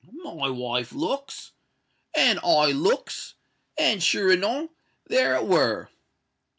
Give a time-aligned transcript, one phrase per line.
[0.23, 4.69] My wife looks—and I looks—and sure enow
[5.05, 5.91] there it were.